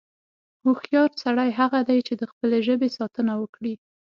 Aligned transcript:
هوښیار 0.63 1.11
سړی 1.23 1.49
هغه 1.59 1.79
دی، 1.89 1.99
چې 2.07 2.13
د 2.17 2.23
خپلې 2.31 2.57
ژبې 2.67 2.89
ساتنه 2.97 3.33
وکړي. 3.41 3.73